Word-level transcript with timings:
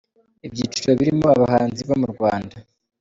Ibyiciro 0.45 0.89
birimo 0.99 1.27
abahanzi 1.35 1.81
bo 1.87 1.95
mu 2.01 2.07
Rwanda:. 2.13 2.55